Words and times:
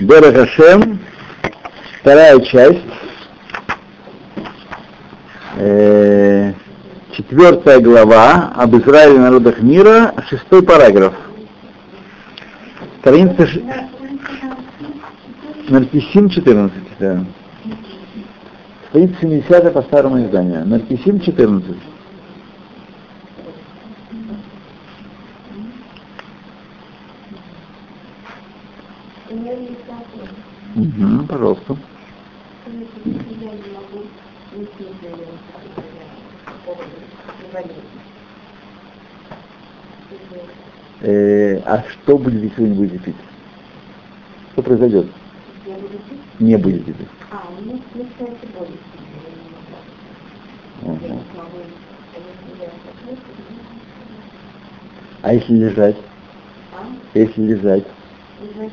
Берахашем, 0.00 1.00
вторая 2.00 2.38
часть, 2.42 2.78
э, 5.56 6.52
четвертая 7.10 7.80
глава 7.80 8.52
об 8.54 8.76
Израиле 8.76 9.18
народах 9.18 9.60
мира, 9.60 10.14
шестой 10.28 10.62
параграф. 10.62 11.14
Страница 13.00 13.46
ш... 13.48 13.60
Наркисим 15.68 16.30
14, 16.30 16.72
да. 17.00 17.24
Страница 18.90 19.14
70 19.20 19.72
по 19.72 19.82
старому 19.82 20.24
изданию. 20.24 20.64
Наркисим 20.64 21.20
14. 21.20 21.76
Угу, 30.98 31.26
пожалуйста. 31.28 31.76
Э, 41.00 41.58
а 41.60 41.84
что 41.88 42.18
будет, 42.18 42.42
если 42.42 42.62
вы 42.62 42.68
не 42.68 42.74
будете 42.74 42.98
пить? 42.98 43.16
Что 44.52 44.62
произойдет? 44.62 45.06
Не 46.40 46.56
будете 46.56 46.92
пить. 46.92 47.08
А, 47.30 47.44
ну. 47.64 47.80
Угу. 50.82 51.22
А 55.22 55.34
если 55.34 55.54
лежать? 55.54 55.96
А? 56.72 56.86
Если 57.14 57.42
лежать? 57.42 57.84
Лежать 58.40 58.72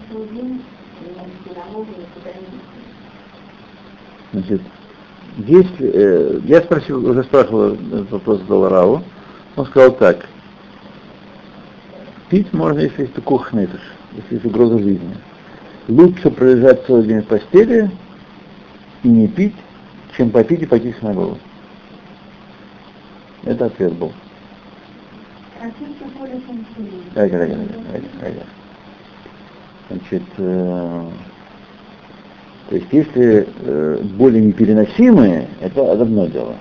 Значит, 4.33 4.61
если, 5.37 5.91
э, 5.93 6.39
я 6.45 6.61
спросил, 6.61 7.05
уже 7.09 7.23
спрашивал 7.23 7.73
этот 7.73 8.11
вопрос 8.11 8.39
Долларау, 8.41 9.01
он 9.55 9.65
сказал 9.65 9.93
так, 9.93 10.27
пить 12.29 12.51
можно, 12.53 12.79
если 12.79 13.03
есть 13.03 13.13
кухнетыш, 13.23 13.81
если 14.13 14.35
есть 14.35 14.45
угроза 14.45 14.77
жизни. 14.79 15.15
Лучше 15.87 16.29
пролежать 16.31 16.85
целый 16.85 17.07
день 17.07 17.21
в 17.21 17.27
постели 17.27 17.91
и 19.03 19.07
не 19.07 19.27
пить, 19.27 19.55
чем 20.17 20.31
попить 20.31 20.61
и 20.61 20.65
пойти 20.65 20.91
в 20.91 20.97
синагогу. 20.97 21.37
Это 23.43 23.67
ответ 23.67 23.93
был. 23.93 24.11
А 25.61 25.65
боли 26.19 26.41
консилии. 26.41 27.03
Ага, 27.15 27.43
ага, 27.43 27.53
ага, 27.93 28.07
ага. 28.21 28.64
Значит, 29.89 30.23
э, 30.37 31.09
то 32.69 32.75
есть 32.75 32.87
если 32.91 33.47
э, 33.59 34.01
боли 34.17 34.39
непереносимые, 34.39 35.47
это 35.61 35.91
одно 35.91 36.25
дело. 36.25 36.55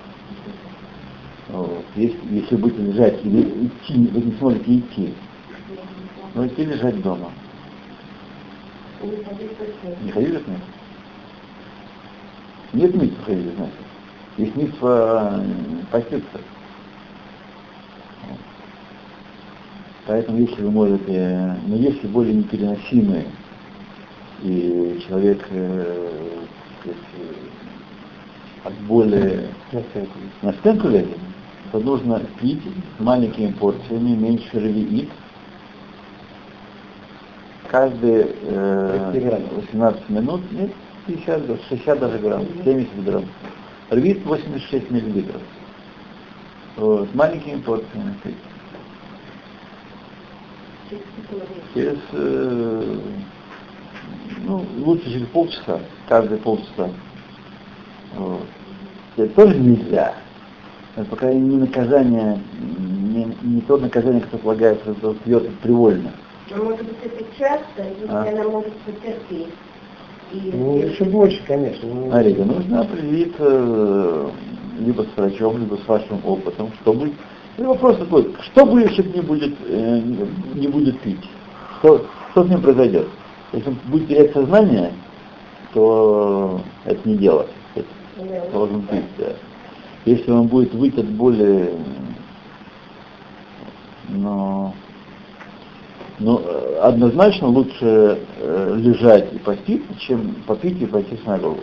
Вот. 1.48 1.84
Если, 1.96 2.18
если 2.30 2.56
будете 2.56 2.82
лежать 2.82 3.24
или 3.24 3.42
идти, 3.42 4.10
вы 4.12 4.20
не 4.20 4.32
сможете 4.38 4.76
идти, 4.76 5.14
можете 6.34 6.64
лежать 6.64 7.00
дома. 7.00 7.30
Не 10.02 10.10
ходили 10.10 10.36
с 10.36 10.46
ним? 10.46 10.60
Нет 12.74 12.94
митцва 12.94 13.24
ходили 13.24 13.50
ним. 13.58 13.70
Есть 14.36 14.56
митцва 14.56 15.40
э, 15.40 15.44
поститься. 15.90 16.40
Поэтому 20.06 20.38
если 20.38 20.62
вы 20.62 20.70
можете, 20.70 21.56
но 21.66 21.76
если 21.76 22.06
боли 22.06 22.32
непереносимые, 22.32 23.24
и 24.42 25.02
человек 25.06 25.46
э, 25.50 25.98
сказать, 26.80 26.98
э, 27.14 28.68
от 28.68 28.74
боли 28.86 29.48
на 30.42 30.52
стенку 30.52 30.88
лезет, 30.88 31.16
то 31.72 31.78
нужно 31.78 32.20
пить 32.40 32.62
маленькими 32.98 33.52
порциями, 33.52 34.14
меньше 34.14 34.58
ревиит, 34.58 35.08
каждые 37.70 38.28
э, 38.42 39.48
18 39.56 40.08
минут, 40.10 40.52
нет, 40.52 40.70
50, 41.06 41.46
даже, 41.46 41.60
60 41.68 41.98
даже 41.98 42.18
грамм, 42.18 42.46
70 42.62 43.04
грамм. 43.04 43.24
Рвит 43.90 44.24
86 44.24 44.90
миллилитров. 44.90 45.42
Вот, 46.76 47.14
маленькими 47.14 47.60
порциями 47.60 48.14
пить. 48.22 48.36
Через, 51.74 51.98
э, 52.12 52.98
ну, 54.44 54.64
лучше 54.78 55.10
через 55.12 55.26
полчаса, 55.28 55.80
каждые 56.08 56.38
полчаса. 56.38 56.90
Вот. 58.16 58.46
Это 59.16 59.34
тоже 59.34 59.56
нельзя. 59.56 60.14
Это 60.96 61.06
пока 61.06 61.32
не 61.32 61.56
наказание, 61.56 62.38
не, 62.60 63.34
не 63.42 63.60
то 63.62 63.76
наказание, 63.76 64.20
которое 64.20 64.42
полагается, 64.42 64.94
что 64.94 65.14
пьет 65.14 65.48
привольно. 65.58 66.12
Но 66.50 66.64
может 66.64 66.86
быть 66.86 66.96
это 67.02 67.24
часто, 67.38 67.82
если 68.00 68.06
А. 68.08 68.28
она 68.28 68.44
может 68.44 68.72
потерпеть. 68.78 69.48
И 70.32 70.50
Ну, 70.52 70.78
еще 70.78 71.04
больше, 71.04 71.42
конечно. 71.46 71.88
Ну, 71.88 72.10
Смотрите, 72.10 72.44
нужно 72.44 72.80
определиться 72.82 73.44
э, 73.46 74.30
либо 74.80 75.02
с 75.02 75.16
врачом, 75.16 75.58
либо 75.58 75.76
с 75.76 75.88
вашим 75.88 76.20
опытом, 76.24 76.70
что 76.82 76.92
будет. 76.92 77.14
И 77.56 77.62
вопрос 77.62 77.98
такой, 77.98 78.34
что 78.40 78.66
будет, 78.66 78.90
если 78.90 79.02
не 79.12 79.20
будет, 79.20 79.54
э, 79.66 80.00
не- 80.54 80.66
будет 80.66 81.00
пить? 81.00 81.24
Что, 81.78 82.04
что 82.32 82.44
с 82.44 82.48
ним 82.48 82.60
произойдет? 82.60 83.06
Если 83.52 83.68
он 83.68 83.78
будет 83.84 84.08
терять 84.08 84.32
сознание, 84.32 84.92
то 85.72 86.60
это 86.84 87.08
не 87.08 87.16
дело. 87.16 87.46
Должен 88.52 88.82
пить, 88.82 89.04
да. 89.18 89.32
Если 90.04 90.30
он 90.30 90.48
будет 90.48 90.74
выйти 90.74 91.00
от 91.00 91.06
боли, 91.06 91.72
но, 94.08 94.74
но 96.18 96.42
э, 96.44 96.78
однозначно 96.82 97.48
лучше 97.48 98.18
э, 98.40 98.74
лежать 98.76 99.32
и 99.32 99.38
поститься, 99.38 99.94
чем 99.98 100.34
попить 100.46 100.80
и 100.82 100.86
пойти 100.86 101.16
в 101.16 101.20
синагогу. 101.20 101.60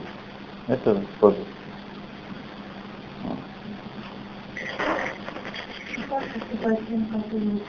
Это 0.67 1.01
просто. 1.19 1.41
С 6.61 6.87
тем, 6.87 7.05
который 7.07 7.59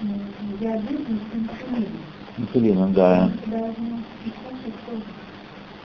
диабет 0.60 0.90
и 0.90 1.12
инсулин? 1.38 1.88
Инсулином, 2.36 2.92
да. 2.92 3.30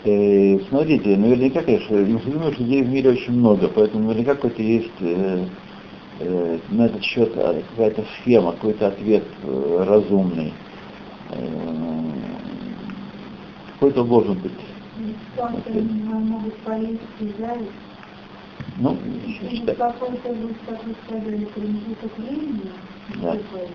Э, 0.04 0.60
смотрите, 0.68 1.16
наверняка, 1.16 1.62
конечно, 1.62 1.96
инсулиновых 1.96 2.60
людей 2.60 2.84
в 2.84 2.90
мире 2.90 3.12
очень 3.12 3.32
много, 3.32 3.70
поэтому 3.70 4.08
наверняка 4.10 4.36
какой-то 4.36 4.62
есть 4.62 4.92
э, 5.00 5.46
э, 6.20 6.60
на 6.70 6.88
этот 6.88 7.02
счет 7.02 7.32
э, 7.34 7.62
какая-то 7.70 8.04
схема, 8.20 8.52
какой-то 8.52 8.88
ответ 8.88 9.24
э, 9.42 9.84
разумный. 9.88 10.54
Э, 11.32 12.12
какой-то 13.76 14.04
должен 14.04 14.38
быть. 14.40 14.52
ситуация 15.32 15.82
Ну, 18.80 18.96
Да. 23.16 23.32
такой, 23.32 23.70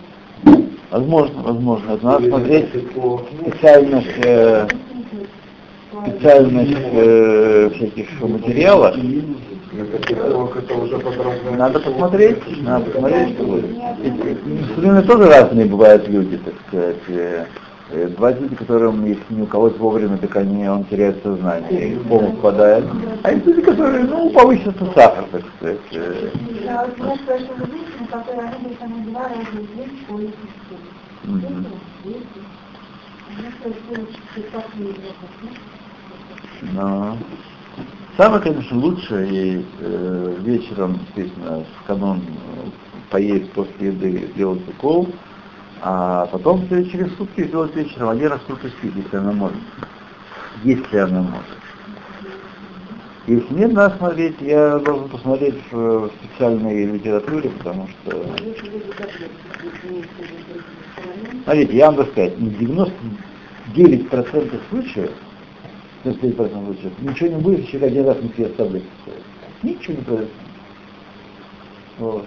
возможно, 0.90 1.42
возможно. 1.42 1.92
Это 1.92 2.04
надо 2.06 2.28
смотреть 2.28 2.68
специальных, 2.68 4.04
э, 4.24 4.68
специальных 6.06 6.78
э, 6.92 7.70
всяких 7.74 8.10
подробно. 11.00 11.56
Надо 11.56 11.80
посмотреть, 11.80 12.62
надо 12.62 12.90
посмотреть, 12.90 13.34
что 13.34 13.44
будет. 13.44 13.70
Инсулины 14.46 15.02
тоже 15.02 15.24
разные 15.28 15.66
бывают 15.66 16.08
люди, 16.08 16.36
так 16.36 16.54
сказать. 16.68 16.96
Э, 17.92 18.08
Бывают 18.08 18.40
люди, 18.40 18.54
которым, 18.56 19.04
если 19.04 19.22
не 19.30 19.42
уколоть 19.42 19.76
вовремя, 19.78 20.16
так 20.16 20.34
они, 20.36 20.66
он 20.66 20.84
теряет 20.84 21.22
сознание, 21.22 21.90
и 21.90 21.94
в 21.94 22.08
кому 22.08 22.32
впадает. 22.32 22.86
А 23.22 23.32
есть 23.32 23.46
люди, 23.46 23.60
которые, 23.60 24.04
ну, 24.04 24.30
повысится 24.30 24.86
сахар, 24.94 25.24
так 25.30 25.42
сказать. 25.56 25.78
э. 25.92 26.30
Я 26.64 26.86
вот 26.86 27.18
которая 28.10 28.50
два 29.06 29.28
раза 29.28 29.44
в 29.44 29.76
день 29.76 30.04
это, 33.62 33.92
Но 36.72 37.18
самое, 38.16 38.42
конечно, 38.42 38.78
лучше 38.78 39.28
и 39.30 39.64
э, 39.80 40.34
вечером, 40.40 41.00
естественно, 41.14 41.64
в 41.64 41.86
канон 41.86 42.22
поесть 43.10 43.50
после 43.52 43.88
еды, 43.88 44.30
сделать 44.34 44.66
укол, 44.68 45.08
а 45.84 46.26
потом 46.26 46.68
через 46.68 47.12
сутки 47.16 47.42
сделать 47.42 47.74
вечером 47.74 48.10
один 48.10 48.28
раз 48.28 48.40
сутки 48.46 48.68
спить, 48.68 48.94
если 48.94 49.16
она 49.16 49.32
может. 49.32 49.58
Если 50.62 50.96
она 50.96 51.22
может. 51.22 51.58
Если 53.26 53.54
нет, 53.54 53.72
надо 53.72 53.96
смотреть, 53.96 54.40
я 54.40 54.78
должен 54.78 55.08
посмотреть 55.08 55.56
в, 55.72 56.08
специальной 56.08 56.86
литературе, 56.86 57.50
потому 57.50 57.88
что... 57.88 58.24
Смотрите, 61.44 61.76
я 61.76 61.90
вам 61.90 62.06
сказать, 62.06 62.34
ну, 62.38 62.48
99% 62.48 64.60
случаев 64.70 65.10
в 66.04 66.08
95% 66.08 66.66
случаев. 66.66 66.92
Ничего 67.00 67.28
не 67.28 67.42
будет, 67.42 67.60
если 67.60 67.84
один 67.84 68.06
раз 68.06 68.22
не 68.22 68.28
съест 68.30 68.56
таблетку. 68.56 68.88
Ничего 69.64 69.94
не 69.94 70.02
произойдет. 70.02 70.34
Вот. 71.98 72.26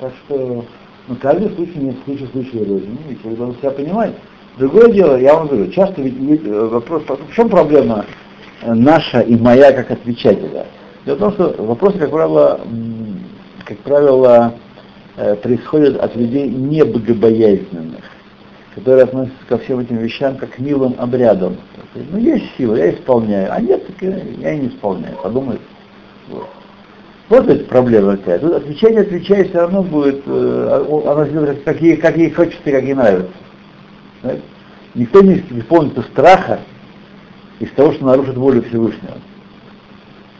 Так 0.00 0.12
что, 0.24 0.64
ну, 1.08 1.16
каждый 1.20 1.50
случай 1.54 1.78
нет 1.78 1.96
случая 2.04 2.26
случая 2.28 2.64
рознь. 2.64 2.98
И 3.08 3.16
человек 3.20 3.38
должен 3.38 3.56
себя 3.56 3.70
понимать. 3.70 4.14
Другое 4.58 4.92
дело, 4.92 5.16
я 5.16 5.34
вам 5.34 5.48
говорю, 5.48 5.70
часто 5.70 6.02
ведь 6.02 6.14
ведь, 6.14 6.44
э, 6.44 6.66
вопрос, 6.66 7.02
в 7.06 7.34
чем 7.34 7.48
проблема 7.48 8.04
э, 8.62 8.74
наша 8.74 9.20
и 9.20 9.36
моя 9.36 9.72
как 9.72 9.90
отвечателя? 9.90 10.66
Дело 11.06 11.16
в 11.16 11.18
том, 11.18 11.32
что 11.32 11.54
вопросы, 11.62 11.98
как 11.98 12.10
правило, 12.10 12.60
как 13.64 13.78
правило, 13.78 14.54
э, 15.16 15.36
происходят 15.36 15.98
от 15.98 16.14
людей 16.16 16.48
не 16.48 16.84
богобоязненных, 16.84 18.04
которые 18.74 19.04
относятся 19.04 19.46
ко 19.48 19.58
всем 19.58 19.78
этим 19.78 19.96
вещам 19.96 20.36
как 20.36 20.50
к 20.50 20.58
милым 20.58 20.94
обрядам. 20.98 21.56
Ну, 21.94 22.18
есть 22.18 22.44
сила, 22.58 22.76
я 22.76 22.90
исполняю, 22.90 23.52
а 23.52 23.60
нет, 23.60 23.86
так 23.86 24.02
я 24.02 24.56
не 24.56 24.68
исполняю, 24.68 25.16
подумай. 25.22 25.58
Вот. 26.28 26.46
Вот 27.30 27.48
эта 27.48 27.64
проблема 27.64 28.16
какая. 28.16 28.40
Тут 28.40 28.52
отвечание, 28.54 29.02
отвечая, 29.02 29.44
все 29.44 29.60
равно 29.60 29.82
будет, 29.84 30.22
э, 30.26 31.26
сделает, 31.30 31.62
как 31.62 31.80
ей, 31.80 31.96
как 31.96 32.16
ей 32.16 32.30
хочется 32.30 32.60
и 32.68 32.72
как 32.72 32.82
ей 32.82 32.94
нравится. 32.94 33.30
Знаете? 34.22 34.42
Никто 34.96 35.22
не 35.22 35.34
исполнится 35.60 36.02
страха 36.02 36.58
из 37.60 37.70
того, 37.70 37.92
что 37.92 38.04
нарушит 38.04 38.36
волю 38.36 38.62
Всевышнего. 38.62 39.14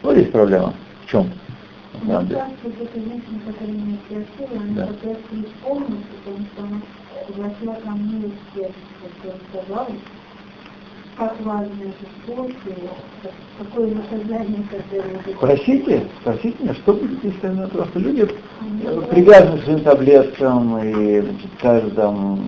Вот 0.02 0.14
здесь 0.16 0.30
проблема. 0.32 0.74
В 1.06 1.10
чем? 1.10 1.30
На 1.92 2.00
Ну, 2.02 2.10
самом 2.12 2.26
деле. 2.26 2.40
Да. 4.74 4.86
Как 11.20 11.38
важно 11.42 11.82
это 11.82 12.32
как- 13.22 13.32
какое 13.58 13.88
наказание, 13.88 14.64
когда 14.70 15.02
вы 15.26 15.34
Спросите, 15.34 16.06
спросите 16.22 16.56
меня, 16.62 16.74
что 16.74 16.94
будет, 16.94 17.22
если 17.22 17.46
она 17.46 17.68
просто 17.68 17.98
люди 17.98 18.22
э, 18.22 19.00
привязаны 19.10 19.58
к 19.58 19.64
своим 19.64 19.80
таблеткам 19.80 20.78
и 20.78 21.20
значит, 21.20 21.50
каждый 21.60 21.90
там, 21.90 22.40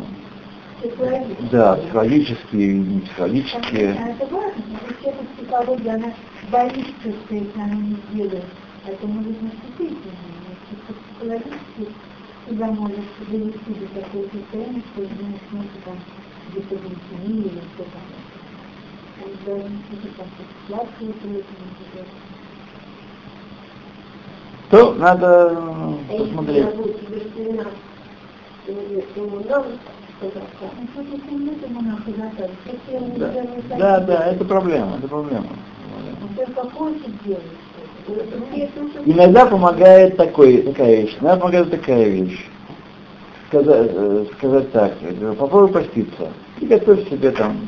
да, 1.50 1.76
психологические 1.76 2.70
и 2.70 2.78
не 2.78 3.00
психологические. 3.00 3.94
А 4.00 4.08
это 4.08 4.34
важно, 4.34 4.62
что 5.00 5.10
эта 5.10 5.24
психология, 5.36 5.90
она 5.90 6.12
боится, 6.50 6.82
что 7.02 7.34
если 7.34 7.60
она 7.60 7.74
не 7.74 7.96
сделает, 8.10 8.44
это 8.86 9.06
может 9.06 9.42
наступить 9.42 9.98
на 10.02 10.08
нее. 10.08 10.56
Чисто 10.70 10.94
психологически 10.94 11.92
себя 12.48 12.66
может 12.68 13.04
довести 13.28 13.74
до 13.74 14.00
такого 14.00 14.24
состояния, 14.32 14.82
что 14.94 15.02
не 15.02 15.28
начнется 15.28 15.78
там 15.84 15.98
где-то 16.52 16.74
или 16.74 17.50
что-то. 17.74 18.21
То 24.70 24.94
надо 24.94 25.52
э, 26.08 26.18
посмотреть. 26.18 26.66
Да, 33.18 33.32
да, 33.76 34.00
да, 34.00 34.26
это 34.26 34.44
проблема, 34.44 34.96
это 34.96 35.08
проблема. 35.08 35.48
Иногда 39.04 39.46
помогает 39.46 40.16
такой, 40.16 40.62
такая 40.62 41.02
вещь, 41.02 41.16
иногда 41.20 41.36
помогает 41.36 41.70
такая 41.70 42.08
вещь. 42.08 42.46
Сказать, 43.48 43.90
э, 43.92 44.26
сказать 44.38 44.72
так, 44.72 44.92
попробуй 45.38 45.68
поститься. 45.68 46.32
И 46.60 46.66
готовь 46.66 47.08
себе 47.10 47.30
там 47.32 47.58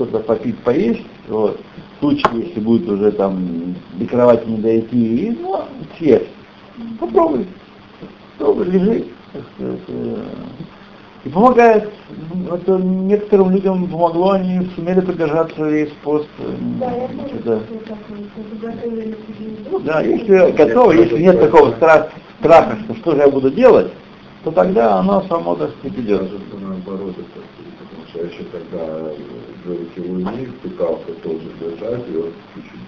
что-то 0.00 0.20
попить, 0.20 0.58
поесть, 0.60 1.02
вот. 1.28 1.60
В 1.96 2.00
случае, 2.00 2.46
если 2.46 2.60
будет 2.60 2.88
уже 2.88 3.12
там 3.12 3.74
до 3.94 4.06
кровати 4.06 4.46
не 4.48 4.56
дойти, 4.56 5.26
и, 5.26 5.30
ну, 5.38 5.60
съесть. 5.98 6.28
Попробуй. 6.98 7.46
Попробуй, 8.38 8.64
лежи. 8.66 9.04
э. 9.58 9.76
И 11.24 11.28
помогает. 11.28 11.90
Ну, 12.32 12.54
Это 12.54 12.78
некоторым 12.78 13.50
людям 13.50 13.86
помогло, 13.88 14.30
они 14.30 14.66
сумели 14.74 15.00
продержаться 15.00 15.62
весь 15.68 15.90
пост. 16.02 16.26
э, 16.38 16.54
Да, 16.80 16.90
да. 17.44 17.54
еду. 17.54 17.62
Да, 19.84 20.00
если 20.00 20.50
готово, 20.52 20.92
если 20.92 21.18
нет 21.18 21.38
такого 21.38 21.72
страха, 21.72 22.10
страха, 22.38 22.78
что 22.84 22.94
что 22.96 23.10
же 23.12 23.18
я 23.18 23.28
буду 23.28 23.50
делать, 23.50 23.92
то 24.44 24.50
тогда 24.50 24.96
оно 25.00 25.20
само, 25.28 25.56
так 25.56 25.70
сказать, 25.78 25.98
идет. 25.98 26.22
Даже 26.22 26.38
наоборот, 26.58 27.14
это, 27.18 27.40
потому 27.78 28.08
что 28.08 28.18
еще 28.20 28.44
тогда 28.50 29.10
говорите, 29.74 30.40
не 30.40 30.46
пытался 30.68 31.12
тоже 31.22 31.40
держать, 31.60 32.02
и 32.08 32.16
вот 32.16 32.32
чуть-чуть. 32.54 32.80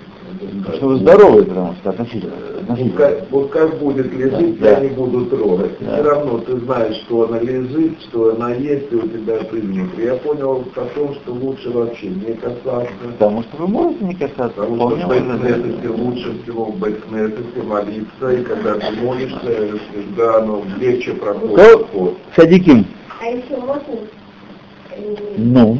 Потому 0.62 0.76
что 0.76 0.87
вы 0.87 0.96
здоровы, 0.96 1.44
потому 1.44 1.75
что 1.75 1.90
относительно. 1.90 2.32
Вот 2.52 2.62
относительно. 2.62 2.96
как, 2.96 3.31
вот 3.31 3.50
как 3.50 3.79
будет 3.79 4.12
лежить, 4.14 4.61
Да. 4.61 4.70
я 4.70 4.81
не 4.81 4.88
буду 4.88 5.26
трогать. 5.26 5.73
Да. 5.81 5.94
Все 5.94 6.02
равно 6.02 6.38
ты 6.38 6.56
знаешь, 6.61 6.96
что 7.05 7.29
она 7.29 7.40
лежит, 7.40 8.00
что 8.02 8.34
она 8.34 8.55
есть, 8.55 8.90
и 8.93 8.96
у 8.96 9.08
тебя 9.08 9.38
внутри. 9.50 10.05
Я 10.05 10.14
понял 10.17 10.64
о 10.75 10.81
том, 10.94 11.14
что 11.17 11.32
лучше 11.32 11.70
вообще 11.70 12.06
не 12.06 12.34
касаться. 12.34 12.93
Потому 13.19 13.43
что 13.43 13.56
вы 13.58 13.69
можете 13.69 14.05
не 14.05 14.14
касаться, 14.14 14.55
Потому 14.62 14.96
что 14.96 15.06
в 15.08 15.81
сделать. 15.81 15.99
лучше 15.99 16.43
всего 16.43 16.64
в 16.67 16.79
Бейкнесете 16.79 17.62
молиться, 17.67 18.32
и 18.32 18.43
когда 18.44 18.75
ты 18.75 18.90
молишься, 19.02 19.79
всегда 19.93 20.38
оно 20.38 20.62
легче 20.81 21.12
проходит. 21.12 21.87
Садиким. 22.34 22.87
А 23.20 23.26
еще 23.26 23.56
можно? 23.58 23.82
э, 24.96 25.17
Ну. 25.37 25.79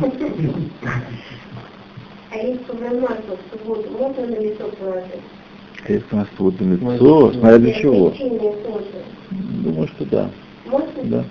А 2.31 2.37
если 2.37 2.65
промазал 2.65 3.37
в 3.37 3.59
субботу, 3.59 3.91
можно 3.91 4.27
на 4.27 4.41
лицо 4.41 4.69
положить? 4.79 5.23
Если 5.89 6.15
на 6.15 6.25
стул 6.27 6.55
на 6.59 6.75
лицо, 6.75 7.33
смотря 7.33 7.59
для 7.59 7.73
чего. 7.75 8.13
Думаю, 9.31 9.89
что 9.89 10.05
да. 10.07 10.31
Можно? 10.65 11.03
Да. 11.05 11.25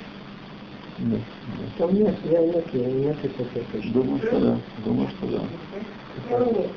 Да. 0.99 1.17
Там 1.77 1.93
нет, 1.95 2.15
я 2.25 2.39
нет, 2.45 2.65
я 2.73 2.85
нет, 2.85 3.17
это 3.23 3.87
Думаю, 3.89 4.19
что 4.19 4.39
да. 4.39 4.57
Думаю, 4.85 5.09
что 5.09 5.27
да. 5.27 5.41
Ну. 6.29 6.67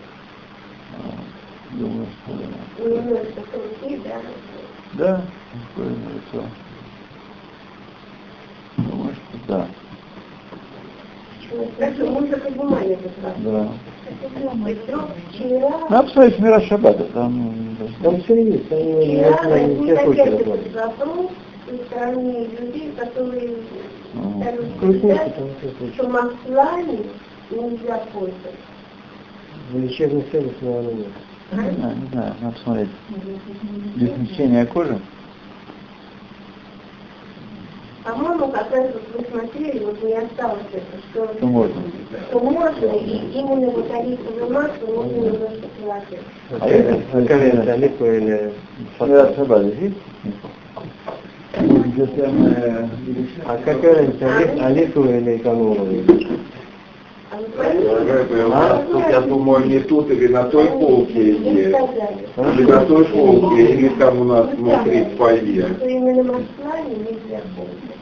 А, 0.96 1.76
Думаю, 1.76 2.06
что 2.22 2.32
да. 2.32 2.84
Немножко 2.84 3.42
руки, 3.52 4.00
да. 4.04 4.20
Да, 4.94 5.24
такое 5.52 5.90
на 5.90 6.08
лицо. 6.14 6.48
Думаю, 8.78 9.14
что 9.14 9.38
да. 9.48 9.68
Просто. 11.54 13.34
Да. 13.38 13.68
Ну, 15.90 15.96
обстоит 15.96 16.38
мира 16.38 16.60
шаббата, 16.62 17.04
там... 17.12 17.76
Там 18.02 18.20
все 18.22 18.42
есть, 18.44 18.68
там 18.68 18.78
не 18.78 19.22
все 19.84 20.04
случаи 20.04 20.20
этот 20.22 20.72
запрос 20.72 21.30
со 21.68 21.76
стороны 21.86 22.46
людей, 22.58 22.92
которые 22.96 23.50
Ну, 24.14 24.40
стали 24.40 24.56
Крутится 24.78 25.06
утверждать, 25.06 25.36
там 25.36 25.48
все 25.60 25.70
случаи. 25.78 25.94
что 25.94 26.08
маслами 26.08 26.98
нельзя 27.50 27.96
пользоваться. 28.12 28.48
В 29.70 29.78
лечебных 29.78 30.30
целях, 30.30 30.52
наверное, 30.60 30.94
нет. 30.94 31.06
Не 31.52 31.76
знаю, 31.76 31.96
не 31.96 32.06
знаю, 32.12 32.34
надо 32.40 32.54
посмотреть. 32.54 32.88
Для 33.96 34.08
смягчения 34.14 34.66
кожи? 34.66 34.98
По-моему, 38.04 38.48
как 38.48 38.70
раз 38.70 38.86
вот 38.92 39.02
вы 39.14 39.24
смотрели, 39.30 39.78
вот 39.82 40.02
не 40.02 40.12
осталось 40.12 40.60
это, 40.72 40.84
что, 41.10 41.34
Что 41.38 41.46
можно. 41.46 41.74
что 42.28 42.40
можно, 42.40 42.86
и 42.86 43.30
именно 43.32 43.70
вот 43.70 43.90
оливковое 43.90 44.50
масло 44.50 44.86
можно 44.94 45.16
немножко 45.16 45.68
приложить. 45.78 46.20
А 46.60 46.68
это- 46.68 47.00
А 47.12 47.72
оливковое 47.72 48.18
или? 48.18 48.52
Где 51.56 52.06
самое 52.06 52.90
А 53.46 53.56
какая 53.64 53.94
разница, 53.94 54.26
олив- 54.26 54.60
оливковое 54.62 55.20
или 55.20 55.36
экономовое? 55.36 56.04
А 57.32 58.84
тут, 58.86 59.02
я 59.08 59.20
думаю, 59.22 59.66
не 59.66 59.78
тут 59.80 60.10
или 60.10 60.26
на 60.28 60.44
той 60.44 60.66
полке 60.68 61.32
есть. 61.32 61.70
сказали, 61.70 62.54
Или 62.54 62.64
на 62.70 62.80
той 62.86 63.04
полке, 63.06 63.62
или 63.74 63.88
там 63.98 64.20
у 64.20 64.24
нас 64.24 64.46
внутри 64.54 65.04
в 65.04 65.16
фойе. 65.16 65.66
что 65.76 65.86
именно 65.88 66.22
маслами 66.22 66.94
нельзя 66.94 67.40
пользоваться. 67.56 67.94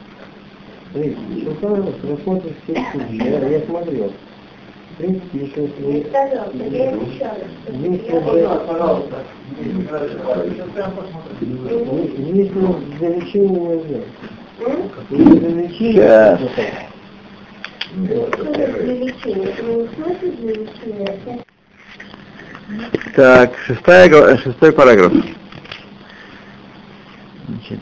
Смотри, 0.93 1.17
что 1.41 1.51
просмотр 1.55 2.53
всех 2.63 2.77
судей, 2.91 3.17
я, 3.17 3.49
я 3.49 3.59
смотрел. 3.61 4.13
В 4.91 4.95
принципе, 4.97 5.39
еще... 5.39 5.61
Не 5.79 6.01
пожалуйста, 8.67 9.15
я 9.59 9.65
еще 9.65 9.89
раз. 9.89 10.11
Если 12.27 12.59
за 12.99 13.07
лечение 13.07 13.59
нельзя. 13.59 14.01
Если 15.09 15.39
за 15.39 15.49
лечение... 15.49 16.39
Так, 23.15 23.57
шестая, 23.65 24.09
э, 24.09 24.37
шестой 24.37 24.71
параграф. 24.71 25.11
Значит, 27.47 27.79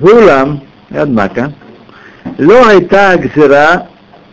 Зулам, 0.00 0.62
однако, 0.90 1.52
לא 2.39 2.67
הייתה 2.67 3.09
הגזירה 3.09 3.77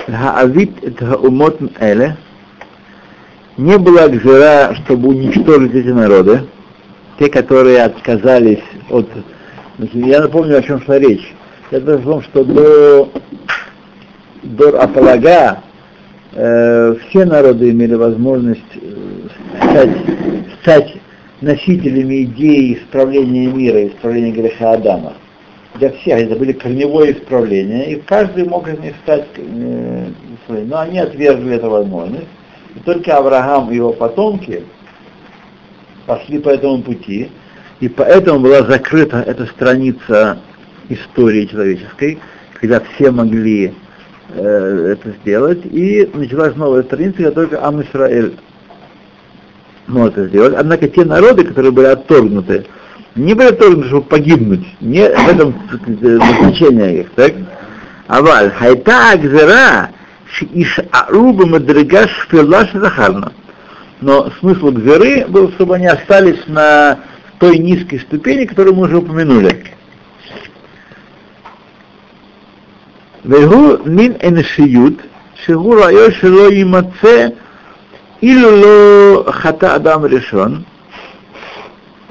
להעביד 0.09 0.71
את 0.87 1.03
האומות 1.03 1.59
האלה 1.81 2.09
не 3.59 3.77
была 3.77 4.09
гзера, 4.09 4.73
чтобы 4.77 5.09
уничтожить 5.09 5.75
эти 5.75 5.89
народы, 5.89 6.43
те, 7.19 7.29
которые 7.29 7.83
отказались 7.83 8.63
от... 8.89 9.09
Я 9.93 10.23
напомню, 10.23 10.59
о 10.59 10.63
чем 10.63 10.81
шла 10.83 10.99
речь. 10.99 11.35
Это 11.73 11.97
о 11.97 11.99
том, 11.99 12.23
что 12.23 12.45
до, 12.45 13.13
до 14.45 14.81
Апалага 14.81 15.59
э, 16.33 16.95
все 17.09 17.25
народы 17.25 17.71
имели 17.71 17.95
возможность 17.95 18.63
э, 18.77 19.29
стать, 19.61 19.97
стать 20.63 20.97
носителями 21.41 22.23
идеи 22.25 22.75
исправления 22.75 23.49
мира, 23.49 23.89
исправления 23.89 24.33
греха 24.33 24.73
Адама. 24.73 25.15
Для 25.76 25.92
всех. 25.92 26.20
Это 26.20 26.36
были 26.36 26.52
корневое 26.52 27.14
исправление, 27.14 27.94
и 27.94 27.96
каждый 28.02 28.46
мог 28.46 28.68
из 28.68 28.78
них 28.80 28.94
стать 29.04 29.26
э, 29.38 30.08
но 30.48 30.80
они 30.80 31.00
отвергли 31.00 31.56
эту 31.56 31.70
возможность. 31.70 32.28
И 32.76 32.80
только 32.80 33.18
Авраам 33.18 33.72
и 33.72 33.76
его 33.76 33.94
потомки 33.94 34.64
пошли 36.06 36.40
по 36.40 36.50
этому 36.50 36.82
пути, 36.82 37.30
и 37.80 37.88
поэтому 37.88 38.40
была 38.40 38.64
закрыта 38.64 39.24
эта 39.26 39.46
страница 39.46 40.40
истории 40.90 41.46
человеческой, 41.46 42.20
когда 42.60 42.82
все 42.82 43.12
могли 43.12 43.74
э, 44.30 44.96
это 44.98 45.12
сделать, 45.22 45.62
и 45.66 46.10
началась 46.14 46.56
новая 46.56 46.84
страница, 46.84 47.18
когда 47.18 47.32
только 47.32 47.66
Ам 47.66 47.82
Исраэль 47.82 48.36
мог 49.88 50.10
это 50.10 50.28
сделать. 50.28 50.56
Однако 50.58 50.88
те 50.88 51.06
народы, 51.06 51.44
которые 51.44 51.72
были 51.72 51.88
отторгнуты, 51.88 52.66
не 53.16 53.34
были 53.34 53.54
чтобы 53.88 54.02
погибнуть, 54.02 54.66
не 54.82 55.08
в 55.08 55.28
этом 55.28 55.56
заключение 55.70 57.02
их, 57.02 57.12
так? 57.12 57.34
Аваль, 58.08 58.52
хайта 58.52 59.12
акзера, 59.12 59.92
Ишаруба 60.54 61.46
Мадригаш 61.46 62.10
Шпила 62.24 62.68
Захарна. 62.74 63.34
Но 64.02 64.30
смысл 64.40 64.72
Гзеры 64.72 65.26
был, 65.28 65.52
чтобы 65.54 65.76
они 65.76 65.88
остались 65.88 66.48
на 66.48 67.00
той 67.40 67.58
низкой 67.58 68.00
ступени, 68.00 68.46
которую 68.46 68.76
мы 68.76 68.84
уже 68.84 68.98
упомянули. 68.98 69.64
Вегу 73.24 73.80
мин 73.86 74.18
эншиют, 74.22 75.00
шигу 75.46 75.76
райо 75.76 76.12
шело 76.12 76.50
имаце, 76.50 77.36
ло 78.22 79.32
хата 79.32 79.76
адам 79.76 80.06
решен. 80.06 80.66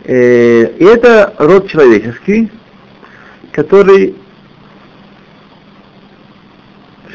И 0.05 0.77
это 0.81 1.35
род 1.39 1.69
человеческий, 1.69 2.51
который 3.53 4.17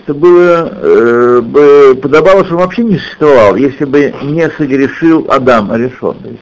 что 0.07 0.13
было, 0.13 0.71
э, 0.71 1.95
подобало, 2.01 2.45
что 2.45 2.55
он 2.55 2.61
вообще 2.61 2.85
не 2.85 2.97
существовал, 2.97 3.57
если 3.57 3.83
бы 3.83 4.13
не 4.23 4.49
согрешил 4.51 5.27
Адам 5.29 5.75
решен. 5.75 6.13
То 6.13 6.29
есть, 6.29 6.41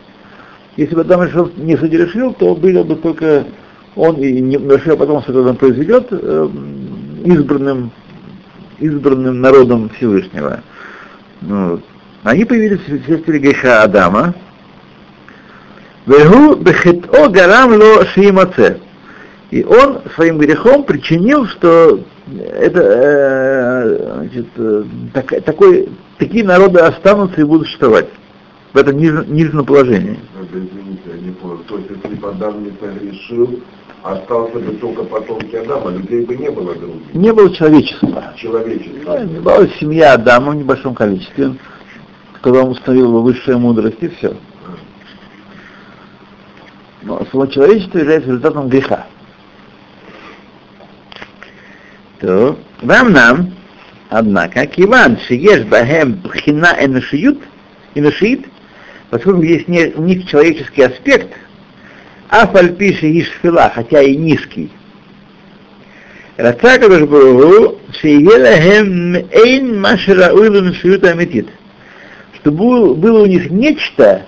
если 0.78 0.94
бы 0.94 1.02
Адам 1.02 1.24
решен 1.24 1.52
не 1.58 1.76
согрешил, 1.76 2.34
то 2.34 2.54
были 2.54 2.84
бы 2.84 2.96
только 2.96 3.46
он 3.96 4.18
и 4.18 4.40
небольшое 4.40 4.96
потомство, 4.96 5.32
которое 5.32 5.50
он 5.50 5.56
произведет, 5.56 6.08
э, 6.12 6.50
избранным, 7.24 7.90
избранным 8.78 9.42
народом 9.42 9.90
Всевышнего. 9.98 10.62
Ну, 11.42 11.82
они 12.22 12.46
появились 12.46 12.82
вследствие 12.82 13.40
греха 13.40 13.82
Адама. 13.82 14.36
Вегу 16.06 16.56
бехето 16.56 17.30
гарам 17.30 17.74
ло 17.74 18.06
шиимаце. 18.14 18.80
И 19.52 19.64
он 19.64 20.02
своим 20.16 20.38
грехом 20.38 20.84
причинил, 20.84 21.46
что 21.48 22.00
это, 22.38 22.82
э, 22.82 24.14
значит, 24.18 24.48
э, 24.58 24.84
так, 25.14 25.44
такой, 25.44 25.90
такие 26.18 26.44
народы 26.44 26.80
останутся 26.80 27.42
и 27.42 27.44
будут 27.44 27.68
существовать 27.68 28.08
в 28.74 28.78
этом 28.78 28.98
ниж, 28.98 29.26
нижнем 29.28 29.66
положении. 29.66 30.20
Извините, 30.42 31.02
я 31.06 31.22
не 31.22 31.32
понял. 31.32 31.60
То 31.68 31.78
есть, 31.78 31.90
если 32.04 32.16
бы 32.16 32.30
Адам 32.30 32.64
не 32.64 32.74
согрешил, 32.80 33.60
остался 34.04 34.60
бы 34.60 34.74
только 34.74 35.04
потомки 35.04 35.56
Адама, 35.56 35.92
людей 35.92 36.26
бы 36.26 36.36
не 36.36 36.50
было 36.50 36.76
других. 36.76 37.14
Не 37.14 37.32
было 37.32 37.56
человечества. 37.56 38.34
Человечества. 38.36 39.20
Ну, 39.24 39.42
была 39.42 39.68
семья 39.80 40.14
Адама 40.14 40.52
в 40.52 40.56
небольшом 40.56 40.96
количестве, 40.96 41.56
когда 42.42 42.64
он 42.64 42.72
установил 42.72 43.22
высшая 43.22 43.58
мудрость, 43.58 43.98
и 44.02 44.10
все 44.10 44.36
Но 47.35 47.35
само 47.35 47.47
человечество 47.47 47.99
является 47.99 48.29
результатом 48.29 48.69
греха. 48.69 49.05
То, 52.21 52.57
вам 52.83 53.13
нам, 53.13 53.55
однако, 54.11 54.65
киван 54.67 55.19
шиеш 55.27 55.65
бахем 55.65 56.23
хина 56.33 56.77
энашиют, 56.79 57.41
энашиит, 57.97 58.47
поскольку 59.11 59.43
есть 59.43 59.67
не, 59.67 59.87
у 59.97 60.05
них 60.05 60.29
человеческий 60.29 60.83
аспект, 60.83 61.33
а 62.29 62.47
фальпиши 62.47 63.19
ишфила, 63.19 63.73
хотя 63.75 64.03
и 64.03 64.17
низкий. 64.17 64.71
רצה 66.39 66.75
הקדוש 66.75 67.03
ברוך 67.03 67.45
הוא 67.45 67.73
שיהיה 67.93 68.39
להם 68.39 69.13
מעין 69.13 69.81
מה 69.81 69.97
שראוי 69.97 70.49
למציאות 70.49 71.05
האמיתית. 71.05 71.47
Чтобы 72.35 72.95
было 72.95 73.23
у 73.23 73.27
них 73.27 73.51
нечто, 73.51 74.23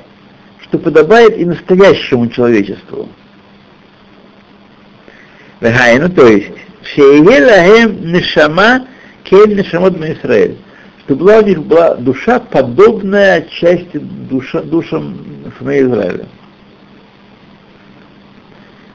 что 0.67 0.79
подобает 0.79 1.37
и 1.37 1.45
настоящему 1.45 2.27
человечеству. 2.27 3.09
Вехайну, 5.61 6.09
то 6.09 6.27
есть, 6.27 6.51
Шеелахем 6.83 8.11
нишама 8.11 8.87
кель 9.23 9.57
нишамот 9.57 9.95
Израиль. 9.97 10.57
Чтобы 10.99 11.25
была 11.25 11.39
у 11.39 11.45
них 11.45 11.63
была 11.63 11.95
душа, 11.95 12.39
подобная 12.39 13.47
части 13.49 13.97
душа, 13.97 14.61
душам 14.61 15.17
сыновей 15.57 15.83
Израиля. 15.83 16.25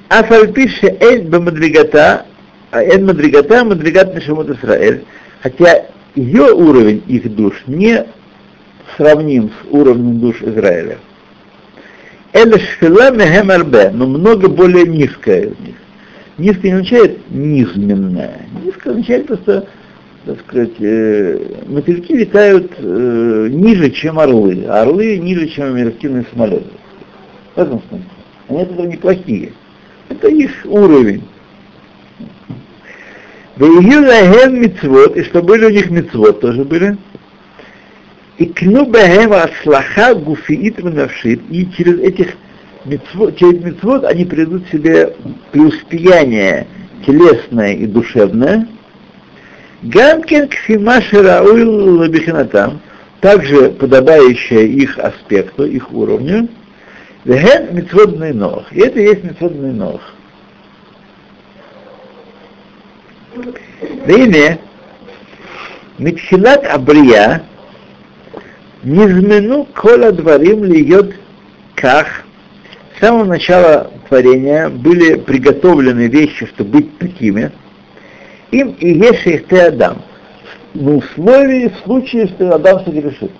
Афальпише 0.09 0.97
эль 1.01 1.23
бамадригата, 1.23 2.27
эль 2.71 3.03
мадригата, 3.03 3.65
мадригат 3.65 4.15
нишамот 4.15 4.51
Израиль. 4.51 5.05
Хотя 5.43 5.87
ее 6.15 6.53
уровень 6.53 7.03
их 7.09 7.35
душ 7.35 7.55
не 7.67 8.05
сравним 8.97 9.51
с 9.51 9.73
уровнем 9.73 10.21
душ 10.21 10.43
Израиля. 10.43 10.99
Эль 12.33 12.59
шфила 12.59 13.11
мехем 13.11 13.97
но 13.99 14.07
много 14.07 14.49
более 14.49 14.87
низкая 14.87 15.43
из 15.43 15.59
них. 15.59 15.75
Низкое 16.39 16.71
не 16.71 16.77
означает 16.79 17.31
низменное. 17.31 18.47
Низкое 18.65 18.95
означает 18.95 19.27
просто, 19.27 19.69
так 20.25 20.41
сказать, 20.41 20.81
э, 20.81 21.39
мотыльки 21.67 22.13
летают 22.13 22.73
э, 22.79 23.49
ниже, 23.51 23.91
чем 23.91 24.19
орлы, 24.19 24.65
а 24.67 24.83
орлы 24.83 25.19
ниже, 25.19 25.47
чем 25.49 25.77
реактивные 25.77 26.25
самолеты. 26.33 26.71
В 27.55 27.59
этом 27.61 27.83
смысле. 27.89 28.07
Они 28.49 28.63
от 28.63 28.71
этого 28.73 28.87
неплохие. 28.87 29.53
Это 30.09 30.29
их 30.29 30.51
уровень. 30.65 31.23
Вейгилахем 33.57 34.63
мицвод, 34.63 35.17
и 35.19 35.23
что 35.25 35.43
были 35.43 35.67
у 35.67 35.71
них 35.71 35.91
мицвод 35.91 36.41
тоже 36.41 36.65
были. 36.65 36.97
И 38.39 38.47
кну 38.47 38.87
бахем 38.87 39.33
аслаха 39.33 40.15
гуфиит 40.15 40.83
навшит, 40.83 41.41
и 41.51 41.71
через 41.77 42.01
этих 42.01 42.35
митцвот, 42.85 43.37
через 43.37 43.63
митцвот 43.63 44.05
они 44.05 44.25
придут 44.25 44.67
себе 44.73 45.15
преуспеяние 45.51 46.67
телесное 47.07 47.75
и 47.75 47.87
душевное. 47.87 48.67
Гамкин 49.83 50.49
кфимаши 50.49 51.23
рауил 51.23 51.99
лабихинатам, 51.99 52.81
также 53.21 53.71
подобающее 53.71 54.67
их 54.67 54.99
аспекту, 54.99 55.67
их 55.67 55.93
уровню. 55.93 56.49
Веген 57.25 57.75
митцводный 57.77 58.33
ног. 58.33 58.65
И 58.73 58.81
это 58.81 58.99
есть 58.99 59.23
митцводный 59.23 59.73
ног. 59.73 60.01
Время 64.05 64.59
Митхилат 65.99 66.65
Абрия 66.67 67.43
низмену 68.85 69.67
кола 69.75 70.13
дворим 70.13 70.65
льет 70.65 71.15
ках 71.75 72.07
с 72.97 73.01
самого 73.01 73.25
начала 73.25 73.91
творения 74.09 74.69
были 74.69 75.15
приготовлены 75.15 76.09
вещи, 76.09 76.47
чтобы 76.47 76.79
быть 76.79 76.99
такими, 76.99 77.51
им 78.51 78.77
и 78.79 78.93
есть 78.93 79.27
их 79.27 79.47
ты 79.47 79.59
Адам. 79.61 80.03
В 80.75 80.97
условии, 80.99 81.69
в 81.69 81.85
случае, 81.85 82.29
что 82.29 82.55
Адам 82.55 82.85
согрешит. 82.85 83.31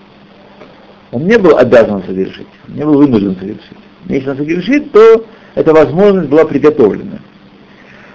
Он 1.11 1.25
не 1.27 1.37
был 1.37 1.57
обязан 1.57 2.03
согрешить, 2.03 2.47
он 2.67 2.75
не 2.75 2.83
был 2.83 2.97
вынужден 2.97 3.35
согрешить. 3.35 3.77
Если 4.07 4.29
он 4.29 4.37
согрешит, 4.37 4.91
то 4.91 5.25
эта 5.55 5.73
возможность 5.73 6.29
была 6.29 6.45
приготовлена. 6.45 7.19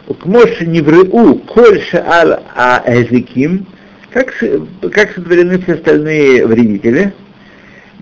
К 0.07 0.27
Моше 0.27 0.67
Невреу, 0.67 1.39
Кольше 1.41 1.99
Ал 1.99 2.41
Аэзиким, 2.55 3.67
как, 4.25 4.93
как 4.93 5.11
сотворены 5.15 5.59
все 5.61 5.75
остальные 5.75 6.47
вредители, 6.47 7.13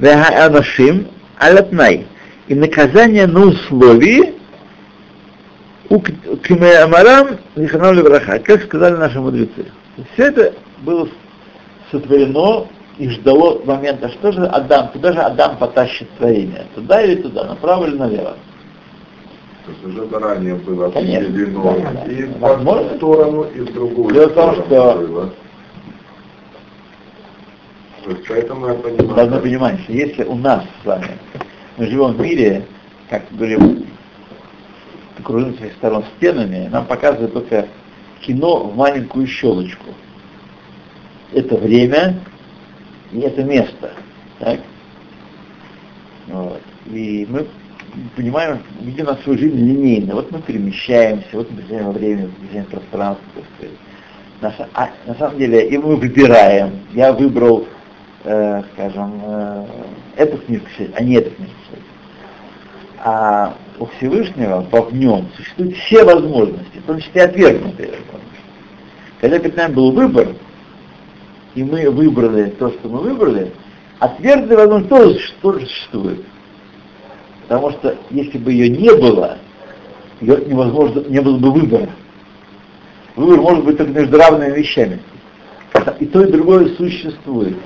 Анашим 0.01 1.09
Алатнай, 1.39 2.07
и 2.49 2.55
наказание 2.55 3.27
на 3.27 3.47
условии 3.47 4.35
у 5.89 6.01
Кимеамарам 6.01 7.39
Ниханам 7.55 7.95
Левраха, 7.95 8.39
как 8.39 8.63
сказали 8.65 8.97
наши 8.97 9.21
мудрецы. 9.21 9.67
Все 10.15 10.25
это 10.29 10.53
было 10.83 11.09
сотворено 11.91 12.67
и 12.99 13.09
ждало 13.11 13.63
момента, 13.65 14.09
что 14.09 14.33
же 14.33 14.47
Адам, 14.47 14.89
куда 14.89 15.13
же 15.13 15.19
Адам 15.21 15.57
потащит 15.59 16.09
творение? 16.19 16.67
Туда 16.75 17.03
или 17.03 17.21
туда, 17.23 17.45
направо 17.45 17.87
или 17.87 17.97
налево? 17.97 18.37
То 19.67 19.73
есть 19.73 19.85
уже 19.85 20.09
заранее 20.09 20.55
было 20.55 20.91
Конечно, 20.91 21.29
определено 21.29 21.77
да, 21.83 21.91
да. 22.07 22.13
и 22.13 22.25
в 22.25 22.45
одну 22.47 22.97
сторону, 22.97 23.47
и 23.55 23.61
в 23.61 23.73
другую 23.73 24.15
Дело 24.15 24.29
в 24.29 24.33
том, 24.35 24.55
сторону 24.65 24.67
что- 24.67 25.07
было. 25.09 25.31
То 28.07 28.13
есть 28.13 28.25
поэтому 28.29 28.69
я 28.69 28.75
понимаю. 28.75 29.15
Должны 29.17 29.41
понимать, 29.41 29.81
что 29.81 29.93
если 29.93 30.23
у 30.23 30.37
нас 30.37 30.65
с 30.81 30.87
вами, 30.87 31.19
мы 31.77 31.87
живем 31.87 32.13
в 32.13 32.21
мире, 32.21 32.65
как 33.11 33.25
говорим, 33.33 33.85
окружены 35.19 35.55
со 35.55 35.59
всех 35.59 35.73
сторон 35.73 36.05
стенами, 36.17 36.69
нам 36.69 36.87
показывают 36.87 37.33
только 37.33 37.67
кино 38.21 38.61
в 38.69 38.77
маленькую 38.77 39.27
щелочку. 39.27 39.87
Это 41.33 41.57
время 41.57 42.21
и 43.11 43.19
это 43.19 43.43
место. 43.43 43.93
Так? 44.39 44.61
Вот. 46.29 46.63
И 46.93 47.27
мы 47.29 47.49
понимаем, 48.15 48.61
видим 48.83 49.07
на 49.07 49.17
свою 49.17 49.37
жизнь 49.37 49.57
линейно. 49.57 50.15
Вот 50.15 50.31
мы 50.31 50.41
перемещаемся, 50.43 51.27
вот 51.33 51.51
мы 51.51 51.57
перемещаем 51.57 51.87
во 51.87 51.93
время, 51.93 52.29
перемещаем 52.29 52.67
пространство. 52.67 53.25
так 53.35 53.45
сказать. 53.57 53.77
На, 54.41 54.49
са- 54.51 54.69
а, 54.75 54.91
на 55.07 55.15
самом 55.17 55.39
деле, 55.39 55.67
и 55.69 55.77
мы 55.77 55.97
выбираем. 55.97 56.79
Я 56.93 57.13
выбрал, 57.13 57.67
э, 58.27 58.63
скажем, 58.75 59.23
э, 59.25 59.65
эту 60.17 60.39
книжку 60.39 60.69
читать, 60.77 60.91
а 60.95 61.03
не 61.03 61.15
эту 61.15 61.31
книжку 61.31 61.55
читать. 61.67 61.85
А 63.05 63.55
у 63.79 63.87
Всевышнего 63.87 64.61
в 64.63 64.95
нем 64.95 65.29
существуют 65.37 65.77
все 65.77 66.05
возможности, 66.05 66.79
в 66.79 66.83
том 66.83 67.01
числе 67.01 67.23
отвергнутые 67.23 67.91
возможности. 67.91 68.27
Когда 69.21 69.39
перед 69.39 69.57
нами 69.57 69.75
был 69.75 69.93
выбор, 69.93 70.29
и 71.55 71.63
мы 71.63 71.89
выбрали 71.91 72.51
то, 72.51 72.71
что 72.71 72.89
мы 72.89 72.99
выбрали, 73.01 73.53
отвергнутые 74.01 74.59
возможности 74.59 74.91
тоже, 74.91 75.33
тоже 75.41 75.67
существует. 75.67 76.25
Потому 77.49 77.71
что 77.71 77.97
если 78.11 78.39
бы 78.39 78.53
ее 78.53 78.69
не 78.69 78.93
было, 78.95 79.39
ее 80.21 80.45
невозможно, 80.47 81.05
не 81.09 81.21
было 81.21 81.39
бы 81.39 81.53
выбора. 81.53 81.89
Выбор 83.15 83.41
может 83.41 83.65
быть 83.65 83.79
только 83.79 83.93
между 83.93 84.19
равными 84.19 84.59
вещами. 84.59 85.01
И 86.01 86.07
то, 86.07 86.25
и 86.25 86.33
другое 86.33 86.71
существует. 86.71 87.57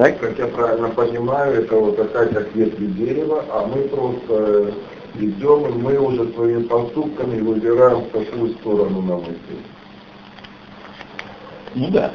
Так? 0.00 0.18
Как 0.18 0.38
я 0.38 0.46
правильно 0.46 0.88
понимаю, 0.88 1.62
это 1.62 1.76
вот 1.76 1.98
такая 1.98 2.26
как 2.28 2.54
ветви 2.54 2.86
дерева, 2.86 3.44
а 3.50 3.66
мы 3.66 3.82
просто 3.82 4.72
идем, 5.16 5.66
и 5.66 5.72
мы 5.72 5.98
уже 5.98 6.32
своими 6.32 6.62
поступками 6.62 7.38
выбираем, 7.38 8.04
в 8.04 8.10
какую 8.10 8.54
сторону 8.54 9.02
нам 9.02 9.20
идти. 9.24 9.60
Ну 11.74 11.90
да. 11.90 12.14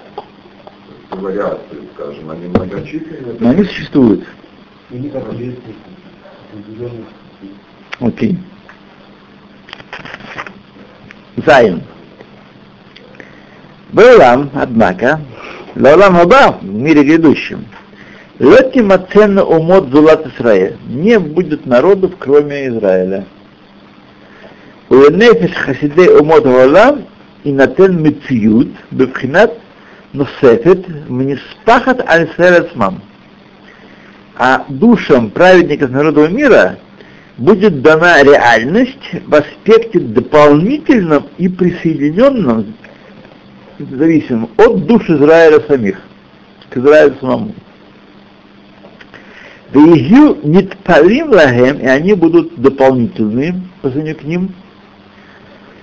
Вариации, 1.11 1.87
скажем, 1.93 2.31
они 2.31 2.47
многочисленные. 2.47 3.35
Но 3.39 3.49
они 3.51 3.63
существуют. 3.65 4.25
Или 4.89 5.09
как 5.09 5.31
лестница, 5.33 5.61
определенных 6.53 7.05
Окей. 7.99 8.39
Зайн. 11.45 11.83
Баулам, 13.91 14.49
однако, 14.55 15.21
Лаулам 15.75 16.15
Хаба, 16.15 16.57
в 16.61 16.65
мире 16.65 17.03
грядущем, 17.03 17.65
Лети 18.39 18.79
Маценна 18.79 19.43
Умот 19.43 19.89
Зулат 19.91 20.25
Исраэль. 20.27 20.77
Не 20.87 21.19
будет 21.19 21.65
народов, 21.65 22.13
кроме 22.17 22.67
Израиля. 22.67 23.25
Уенефиш 24.89 25.53
Хасидей 25.53 26.17
Умот 26.17 26.43
Гаулам 26.43 27.05
и 27.43 27.51
Натен 27.51 28.01
Мецьют 28.01 28.69
Бевхинат 28.91 29.53
Носефет 30.13 31.09
Мниспахат 31.09 31.99
Аль-Исраэль 32.09 32.65
Ацмам. 32.67 33.01
А 34.37 34.65
душам 34.69 35.29
праведников 35.29 35.91
народного 35.91 36.27
мира 36.27 36.77
будет 37.37 37.81
дана 37.81 38.23
реальность 38.23 39.11
в 39.27 39.35
аспекте 39.35 39.99
дополнительном 39.99 41.27
и 41.37 41.49
присоединенном, 41.49 42.75
зависимым 43.79 44.49
от 44.57 44.85
душ 44.85 45.09
Израиля 45.09 45.61
самих, 45.67 46.01
к 46.69 46.77
Израилю 46.77 47.15
самому. 47.19 47.53
Веегю 49.71 50.37
нитпалим 50.43 51.31
лагем, 51.31 51.79
и 51.79 51.85
они 51.85 52.13
будут 52.13 52.55
дополнительные 52.55 53.61
по 53.81 53.89
к 53.89 54.23
ним. 54.23 54.53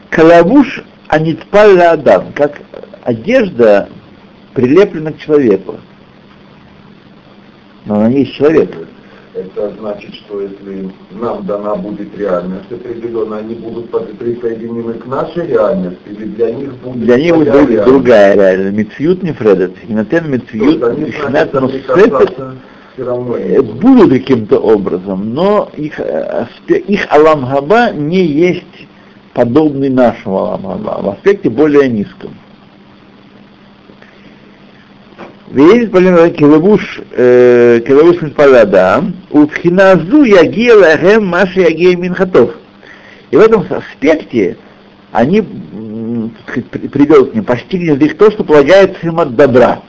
Калавуш 0.08 0.82
анитпаль 1.08 1.80
адам, 1.80 2.32
как 2.32 2.60
одежда 3.02 3.88
прилеплена 4.54 5.12
к 5.12 5.18
человеку. 5.18 5.76
Но 7.84 7.96
она 7.96 8.08
не 8.08 8.20
есть 8.20 8.34
человек. 8.34 8.74
Это 9.34 9.72
значит, 9.80 10.14
что 10.14 10.42
если 10.42 10.90
нам 11.12 11.46
дана 11.46 11.74
будет 11.74 12.16
реальность 12.18 12.70
определенная, 12.70 13.38
они 13.38 13.54
будут 13.54 13.90
присоединены 14.18 14.92
к 14.94 15.06
нашей 15.06 15.46
реальности, 15.46 16.02
или 16.06 16.24
для 16.26 16.50
них 16.50 16.74
будет 16.74 17.00
Для 17.00 17.16
них 17.16 17.34
будет 17.36 17.54
реальность? 17.54 17.84
другая 17.84 18.34
реальность. 18.34 18.76
Мецьют 18.76 19.22
не 19.22 19.32
фредет. 19.32 19.72
Инатен 19.88 20.24
То 20.24 20.28
мецьют 20.28 20.82
э, 22.98 23.62
будут. 23.62 24.12
каким-то 24.12 24.58
образом, 24.58 25.32
но 25.32 25.70
их, 25.78 25.98
э, 25.98 26.46
их 26.68 27.06
Алам 27.10 27.46
Хаба 27.46 27.90
не 27.90 28.22
есть 28.26 28.86
подобный 29.32 29.88
нашему 29.88 30.36
Алам 30.40 30.62
Хаба, 30.62 31.00
в 31.02 31.08
аспекте 31.08 31.48
более 31.48 31.88
низком. 31.88 32.36
Веет 35.52 35.92
полина 35.92 36.30
килавуш 36.30 37.00
э, 37.10 37.80
килавуш 37.86 38.22
митпалада, 38.22 39.04
утхиназу 39.30 40.22
ягия 40.22 40.74
лахем 40.74 41.26
маши 41.26 41.60
ягия 41.60 41.94
минхатов. 41.94 42.54
И 43.30 43.36
в 43.36 43.40
этом 43.40 43.62
аспекте 43.68 44.56
они 45.10 45.42
привел 45.42 47.26
к 47.26 47.34
ним, 47.34 47.44
постигнет 47.44 48.02
их 48.02 48.16
то, 48.16 48.30
что 48.30 48.44
полагается 48.44 49.06
им 49.06 49.20
от 49.20 49.36
добра. 49.36 49.82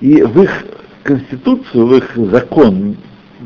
И 0.00 0.22
в 0.22 0.42
их 0.42 0.50
конституцию, 1.04 1.86
в 1.86 1.94
их 1.94 2.10
закон, 2.16 2.96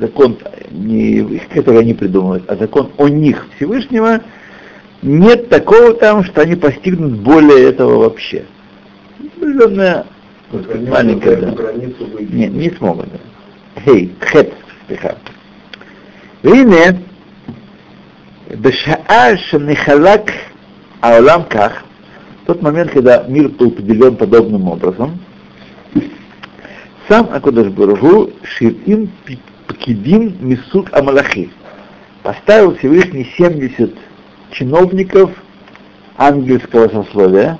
закон, 0.01 0.39
не 0.71 1.19
их, 1.19 1.49
который 1.49 1.81
они 1.81 1.93
придумывают, 1.93 2.45
а 2.49 2.57
закон 2.57 2.93
о 2.97 3.09
них 3.09 3.47
Всевышнего– 3.57 4.23
нет 5.03 5.49
такого 5.49 5.95
там, 5.95 6.25
что 6.25 6.43
они 6.43 6.57
постигнут 6.57 7.21
более 7.21 7.71
этого 7.71 7.99
вообще. 7.99 8.45
Ну, 9.19 9.27
Определенная 9.37 10.07
маленькая. 10.53 11.37
Да. 11.37 11.73
Нет, 12.21 12.53
не 12.53 12.71
смогут. 12.71 13.09
Эй, 13.85 14.15
хет, 14.21 14.53
спеха. 14.85 15.17
Вине, 16.43 17.03
бешаа 18.55 19.37
нехалак, 19.53 20.33
аулам 21.01 21.45
ках, 21.45 21.85
тот 22.47 22.63
момент, 22.63 22.93
когда 22.93 23.25
мир 23.27 23.49
был 23.49 23.71
поделен 23.71 24.17
подобным 24.17 24.69
образом, 24.69 25.19
сам 27.09 27.29
Акудаш 27.33 27.69
Барагу 27.69 28.31
Ширим 28.43 29.11
Пкидим 29.67 30.37
Мисук 30.41 30.89
Амалахи 30.93 31.51
поставил 32.23 32.77
Всевышний 32.77 33.33
70 33.37 33.95
чиновников 34.51 35.31
ангельского 36.17 36.89
сословия, 36.89 37.59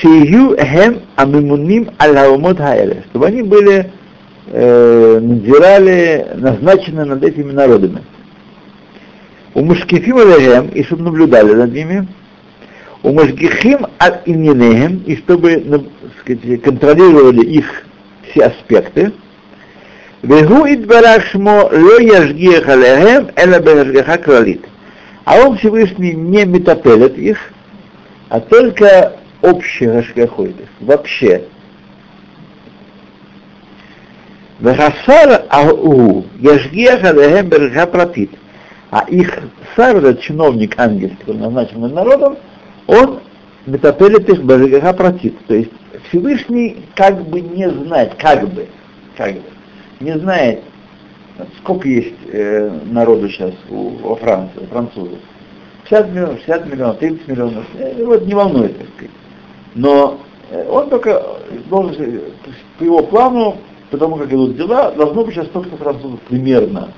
Шию 0.00 0.54
Эхем 0.56 1.02
Амимуним 1.16 1.90
Аль-Хаумот 2.00 2.58
чтобы 3.10 3.26
они 3.26 3.42
были, 3.42 3.90
э, 4.46 5.18
надзирали, 5.20 6.26
назначены 6.36 7.04
над 7.04 7.24
этими 7.24 7.52
народами. 7.52 8.02
У 9.54 9.64
Мушкифим 9.64 10.18
Алехем, 10.18 10.68
и 10.68 10.84
чтобы 10.84 11.02
наблюдали 11.02 11.52
над 11.52 11.72
ними, 11.72 12.06
у 13.02 13.12
Мушгихим 13.12 13.86
от 13.98 14.28
Ининехем, 14.28 15.02
и 15.06 15.16
чтобы 15.16 15.62
ну, 15.64 15.84
сказать, 16.20 16.62
контролировали 16.62 17.44
их 17.44 17.84
все 18.30 18.46
аспекты, 18.46 19.12
Вегу 20.22 20.66
идбарашмо 20.66 21.68
ло 21.70 22.00
яжгиях 22.00 22.68
алехем, 22.68 23.30
эла 23.36 23.60
бежгаха 23.60 24.18
кралит. 24.18 24.64
А 25.24 25.36
он 25.38 25.58
Всевышний 25.58 26.12
не 26.12 26.44
метапелит 26.44 27.16
их, 27.16 27.38
а 28.28 28.40
только 28.40 29.12
общий 29.42 29.86
гашгахойдес, 29.86 30.66
вообще. 30.80 31.44
Вехасар 34.58 35.44
аху 35.48 36.24
яжгиях 36.40 37.04
алехем 37.04 37.48
бежгаха 37.48 37.86
пратит. 37.86 38.30
А 38.90 39.04
их 39.08 39.38
сар, 39.76 39.98
этот 39.98 40.22
чиновник 40.22 40.76
ангельский, 40.80 41.18
который 41.20 41.36
назначен 41.36 41.80
народом, 41.80 42.38
он 42.88 43.20
метапелит 43.66 44.28
их 44.28 44.42
бежгаха 44.42 44.92
пратит. 44.94 45.38
То 45.46 45.54
есть 45.54 45.70
Всевышний 46.08 46.84
как 46.96 47.22
бы 47.24 47.40
не 47.40 47.70
знает, 47.70 48.14
как 48.18 48.48
бы, 48.48 48.66
как 49.16 49.34
бы, 49.34 49.42
не 50.00 50.18
знает, 50.18 50.62
сколько 51.58 51.88
есть 51.88 52.14
э, 52.32 52.70
народу 52.86 53.28
сейчас 53.28 53.54
у, 53.70 53.90
во 53.90 54.16
Франции, 54.16 54.60
у 54.60 54.66
французов. 54.66 55.18
50 55.84 56.10
миллионов, 56.10 56.38
60 56.40 56.66
миллионов, 56.66 56.98
30 56.98 57.28
миллионов, 57.28 57.64
э, 57.78 58.04
вот 58.04 58.26
не 58.26 58.34
волнует, 58.34 58.78
так 58.78 58.88
сказать. 58.94 59.10
Но 59.74 60.18
э, 60.50 60.68
он 60.68 60.90
только 60.90 61.22
должен, 61.68 62.20
по 62.78 62.84
его 62.84 63.02
плану, 63.02 63.58
потому 63.90 64.16
как 64.16 64.32
идут 64.32 64.56
дела, 64.56 64.92
должно 64.92 65.24
быть 65.24 65.34
сейчас 65.34 65.46
столько 65.46 65.76
французов 65.76 66.20
примерно 66.22 66.88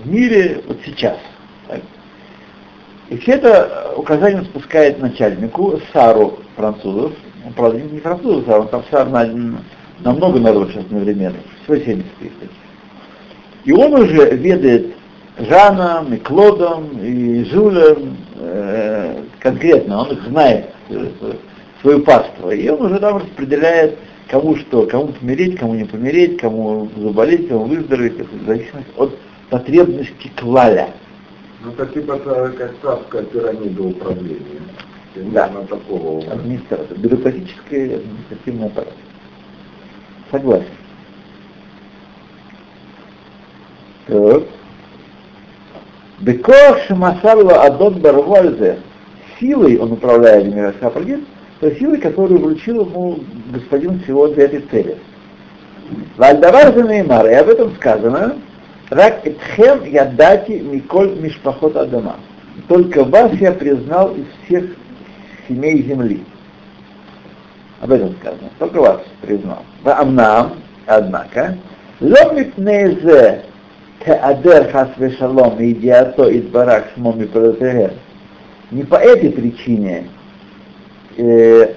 в 0.00 0.10
мире 0.10 0.62
вот 0.66 0.78
сейчас. 0.84 1.18
Так. 1.68 1.80
И 3.08 3.18
все 3.18 3.32
это 3.32 3.92
указание 3.96 4.42
спускает 4.44 5.00
начальнику, 5.00 5.80
Сару 5.92 6.38
французов, 6.56 7.12
он, 7.44 7.52
правда, 7.54 7.80
не 7.80 8.00
французов, 8.00 8.48
а 8.48 8.60
он 8.60 8.68
там 8.68 8.84
Сар 8.90 9.08
на, 9.08 9.24
на 10.04 10.12
много 10.12 10.38
народов 10.38 10.70
сейчас 10.70 10.84
одновременно, 10.84 11.36
всего 11.64 11.76
70 11.76 12.04
тысяч. 12.18 12.50
И 13.64 13.72
он 13.72 13.94
уже 13.94 14.36
ведает 14.36 14.94
Жаном, 15.38 16.12
и 16.14 16.18
Клодом, 16.18 16.88
и 17.02 17.44
Жюлем, 17.44 18.16
э, 18.36 19.22
конкретно, 19.38 20.02
он 20.02 20.12
их 20.12 20.22
знает, 20.24 20.66
э, 20.90 21.06
свою 21.80 22.00
паству, 22.00 22.50
и 22.50 22.68
он 22.68 22.86
уже 22.86 22.98
там 22.98 23.18
распределяет, 23.18 23.96
кому 24.28 24.56
что, 24.56 24.86
кому 24.86 25.08
помереть, 25.08 25.58
кому 25.58 25.74
не 25.74 25.84
помереть, 25.84 26.38
кому 26.38 26.88
заболеть, 26.96 27.48
кому 27.48 27.64
выздороветь, 27.64 28.18
в 28.18 28.46
зависимости 28.46 28.90
от 28.96 29.16
потребности 29.48 30.30
клаля. 30.36 30.90
Ну, 31.64 31.72
это 31.72 31.86
типа 31.86 32.18
как 32.18 32.74
царская 32.82 33.22
пирамида 33.24 33.82
управления. 33.82 34.60
Да. 35.14 35.48
Такого. 35.68 36.20
Администрация, 36.32 36.96
бюрократический 36.96 37.96
административный 37.96 38.66
аппарат. 38.66 38.94
Согласен. 40.30 40.66
Так. 44.06 44.42
Бекох 46.20 46.78
Шамасарло 46.86 47.62
Адон 47.62 48.00
Барвальзе 48.00 48.78
силой 49.40 49.78
он 49.78 49.92
управляет 49.92 50.54
Мирасхапагин, 50.54 51.24
то 51.60 51.70
силой, 51.76 51.98
которую 51.98 52.40
вручил 52.40 52.82
ему 52.82 53.20
господин 53.52 54.00
всего 54.00 54.28
для 54.28 54.44
этой 54.44 54.60
цели. 54.70 54.98
Вальдавар 56.16 56.74
Неймар, 56.76 57.26
и 57.26 57.34
об 57.34 57.48
этом 57.48 57.74
сказано, 57.76 58.36
Рак 58.90 59.26
Этхем 59.26 59.84
Ядати 59.84 60.60
Миколь 60.60 61.14
Мишпахот 61.20 61.76
Адама. 61.76 62.16
Только 62.68 63.04
вас 63.04 63.32
я 63.34 63.52
признал 63.52 64.14
из 64.14 64.26
всех 64.44 64.64
семей 65.48 65.82
земли. 65.82 66.22
Об 67.80 67.92
этом 67.92 68.14
сказано. 68.20 68.50
Только 68.58 68.80
вас 68.80 69.00
признал. 69.22 69.64
Амнам, 69.84 70.52
однако, 70.86 71.56
ломит 72.00 72.56
незе 72.58 73.44
теадер 74.04 74.70
хас 74.70 74.90
вешалом 74.98 75.58
и 75.58 75.72
идиато 75.72 76.28
из 76.28 76.44
барак 76.44 76.90
шмоми 76.94 77.24
протегер. 77.24 77.94
Не 78.70 78.84
по 78.84 78.96
этой 78.96 79.30
причине 79.30 80.08
э, 81.16 81.74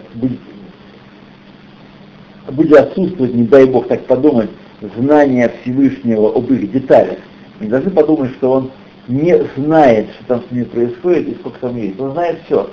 будет 2.51 2.77
отсутствовать, 2.77 3.33
не 3.33 3.43
дай 3.43 3.65
Бог 3.65 3.87
так 3.87 4.05
подумать, 4.05 4.49
знание 4.97 5.51
Всевышнего 5.61 6.35
об 6.35 6.51
их 6.51 6.71
деталях. 6.71 7.19
Не 7.59 7.67
должны 7.67 7.91
подумать, 7.91 8.31
что 8.33 8.51
он 8.51 8.71
не 9.07 9.37
знает, 9.55 10.07
что 10.15 10.25
там 10.25 10.43
с 10.47 10.51
ними 10.51 10.65
происходит 10.65 11.29
и 11.29 11.35
сколько 11.35 11.59
там 11.59 11.77
есть. 11.77 11.99
Он 11.99 12.11
знает 12.11 12.39
все. 12.45 12.69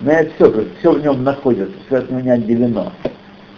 Знает 0.00 0.32
все, 0.34 0.66
все 0.78 0.92
в 0.92 1.02
нем 1.02 1.24
находится, 1.24 1.74
все 1.86 1.98
от 1.98 2.10
него 2.10 2.20
не 2.20 2.30
отделено. 2.30 2.92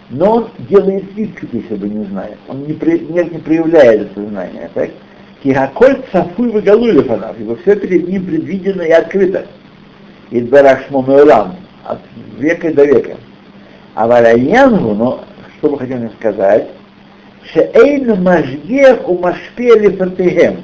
Но 0.09 0.35
он 0.35 0.49
делает 0.69 1.05
вид, 1.15 1.35
как 1.35 1.49
если 1.53 1.75
бы 1.75 1.87
не 1.87 2.05
знает. 2.05 2.37
Он 2.47 2.63
не, 2.65 2.73
при, 2.73 2.99
не, 2.99 3.23
не 3.23 3.39
проявляет 3.39 4.11
это 4.11 4.27
знание. 4.27 4.69
Так? 4.73 4.89
Кихаколь 5.41 6.01
цафуй 6.11 6.49
выголули 6.49 7.01
фанав, 7.01 7.39
ибо 7.39 7.55
все 7.57 7.75
перед 7.75 8.07
ним 8.07 8.25
предвидено 8.25 8.81
и 8.81 8.91
открыто. 8.91 9.45
Идбарах 10.31 10.87
шмомеулам, 10.87 11.55
от 11.85 11.99
века 12.37 12.73
до 12.73 12.85
века. 12.85 13.17
А 13.95 14.07
валяянгу, 14.07 14.93
но 14.93 15.23
что 15.57 15.71
мы 15.71 15.79
хотим 15.79 16.09
сказать, 16.19 16.67
шеэйн 17.53 18.21
мажгех 18.21 19.07
у 19.07 19.17
машпели 19.17 19.95
фантехем. 19.95 20.61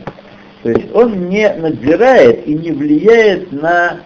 То 0.64 0.70
есть 0.72 0.94
он 0.94 1.30
не 1.30 1.54
надзирает 1.54 2.46
и 2.48 2.54
не 2.54 2.72
влияет 2.72 3.52
на, 3.52 4.00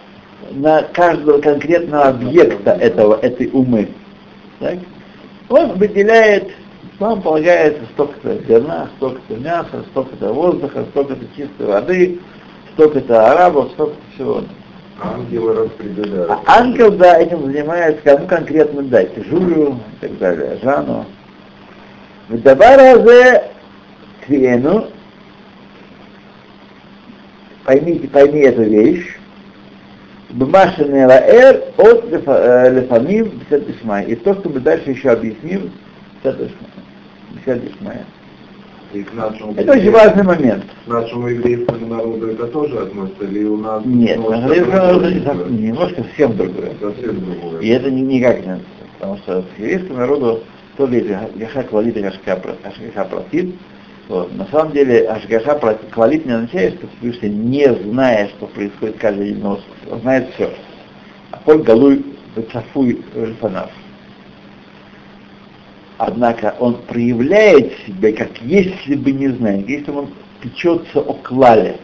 на 0.52 0.82
каждого 0.82 1.40
конкретного 1.40 2.04
объекта 2.04 2.72
этого, 2.72 3.18
этой 3.20 3.50
умы. 3.52 3.88
Так? 4.60 4.78
Он 5.48 5.72
выделяет, 5.78 6.50
вам 6.98 7.22
полагается 7.22 7.82
столько-то 7.92 8.38
зерна, 8.46 8.88
столько-то 8.96 9.36
мяса, 9.36 9.84
столько-то 9.90 10.32
воздуха, 10.32 10.84
столько-то 10.90 11.24
чистой 11.36 11.66
воды, 11.66 12.20
столько-то 12.74 13.32
арабов, 13.32 13.70
столько-то 13.72 14.14
всего. 14.14 14.42
Ангелы 15.02 15.54
распределяют. 15.54 16.30
А 16.30 16.60
ангел, 16.60 16.92
да, 16.92 17.18
этим 17.18 17.44
занимается, 17.46 18.00
кому 18.02 18.26
конкретно 18.26 18.82
дать, 18.82 19.10
Жулю 19.28 19.80
и 20.00 20.06
так 20.06 20.18
далее, 20.18 20.58
Жану. 20.62 21.04
В 22.28 22.40
Дабаразе 22.40 23.50
Квену, 24.24 24.86
поймите, 27.64 28.08
пойми 28.08 28.40
эту 28.40 28.62
вещь, 28.62 29.18
Бмашин 30.34 30.94
Эр 30.94 31.62
от 31.78 32.10
Лефамим 32.10 33.26
Бесед 33.38 33.70
Ишмай. 33.70 34.04
И 34.06 34.16
то, 34.16 34.34
что 34.34 34.48
мы 34.48 34.60
дальше 34.60 34.90
еще 34.90 35.10
объясним, 35.10 35.70
к 39.02 39.12
нашему 39.14 39.54
Это 39.56 39.72
очень 39.72 39.90
важный 39.90 40.22
момент. 40.22 40.64
К 40.86 40.88
нашему 40.88 41.28
еврейскому 41.28 41.86
народу 41.86 42.28
это 42.28 42.46
тоже 42.48 42.78
относится, 42.78 43.24
или 43.24 43.44
у 43.44 43.56
нас... 43.56 43.84
Нет, 43.84 44.18
немножко 44.18 44.54
еврейскому 44.54 45.34
народу 45.34 45.50
не 45.52 45.62
немножко 45.68 46.02
совсем 46.02 46.36
другое. 46.36 46.72
Совсем 46.80 47.20
другое. 47.20 47.60
И 47.60 47.68
это 47.68 47.90
ни- 47.90 48.00
никак 48.00 48.44
не 48.44 48.52
относится, 48.52 48.84
потому 48.98 49.16
что 49.18 49.42
к 49.42 49.58
еврейскому 49.58 49.98
народу 49.98 50.40
то 50.76 50.86
ли 50.86 51.16
Гаша 51.36 51.62
Квалит 51.62 51.96
и 51.96 52.02
Гашка 52.02 52.36
Протит, 53.04 53.54
вот. 54.08 54.34
На 54.36 54.46
самом 54.46 54.72
деле 54.72 55.08
Ашгаша 55.08 55.54
Квалит 55.90 56.26
не 56.26 56.32
означает, 56.32 56.74
что 56.74 56.88
Всевышний, 56.98 57.30
не 57.30 57.74
зная, 57.74 58.28
что 58.28 58.46
происходит 58.46 58.98
каждый 58.98 59.28
день, 59.30 59.42
но 59.42 59.60
он 59.90 60.00
знает 60.00 60.28
все. 60.34 60.52
А 61.30 61.38
Коль 61.38 61.62
Галуй 61.62 62.04
Бецафуй 62.36 63.02
Эльфанав. 63.14 63.70
Однако 65.96 66.54
он 66.58 66.82
проявляет 66.82 67.72
себя, 67.86 68.12
как 68.12 68.42
если 68.42 68.96
бы 68.96 69.12
не 69.12 69.28
знает, 69.28 69.68
если 69.68 69.90
бы 69.90 70.00
он 70.00 70.10
печется 70.42 71.00
о 71.00 71.14
клале. 71.14 71.78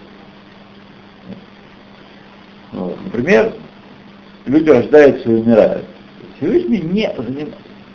Вот. 2.72 2.98
Например, 3.04 3.54
люди 4.44 4.68
рождаются 4.68 5.30
и 5.30 5.34
умирают. 5.36 5.86
Всевышний 6.36 6.80
не, 6.80 7.08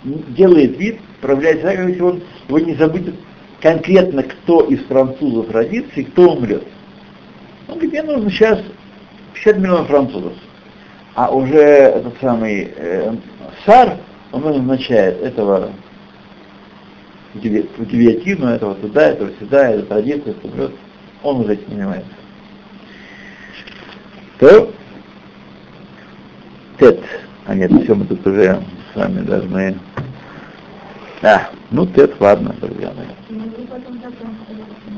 не 0.04 0.18
делает 0.34 0.80
вид, 0.80 1.00
проявляет 1.22 1.60
себя, 1.60 1.76
как 1.76 1.90
если 1.90 2.02
он 2.02 2.24
его 2.48 2.60
не 2.60 2.76
забудет 2.76 3.16
конкретно, 3.66 4.22
кто 4.22 4.62
из 4.66 4.86
французов 4.86 5.50
родится 5.50 6.00
и 6.00 6.04
кто 6.04 6.34
умрет. 6.34 6.68
Говорит, 7.68 7.92
мне 7.94 8.04
нужно 8.04 8.30
сейчас 8.30 8.62
50 9.34 9.58
миллионов 9.58 9.88
французов. 9.88 10.34
А 11.16 11.34
уже 11.34 11.58
этот 11.58 12.14
самый 12.22 12.72
э, 12.76 13.16
Сар, 13.66 13.98
он 14.32 14.44
назначает 14.44 15.20
этого 15.20 15.72
гильотину, 17.34 18.50
этого 18.50 18.76
туда, 18.76 19.10
этого 19.10 19.32
сюда, 19.40 19.70
этого 19.70 19.96
родится, 19.96 20.30
это 20.30 20.48
умрет. 20.48 20.72
Он 21.24 21.40
уже 21.40 21.54
этим 21.54 21.68
занимается. 21.72 22.12
То 24.38 24.72
Тет. 26.78 27.00
А 27.48 27.56
нет, 27.56 27.72
все, 27.82 27.96
мы 27.96 28.06
тут 28.06 28.28
уже 28.28 28.62
с 28.94 28.96
вами 28.96 29.22
должны... 29.22 29.80
А, 31.28 31.50
ну 31.72 31.88
Тет, 31.88 32.22
ладно, 32.22 32.54
друзья 32.62 32.94
мои. 32.94 33.08
Заканчиваем. 33.28 34.95